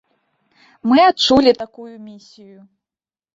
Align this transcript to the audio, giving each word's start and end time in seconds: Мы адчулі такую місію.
Мы 0.91 0.97
адчулі 1.09 1.51
такую 1.61 1.91
місію. 2.09 2.59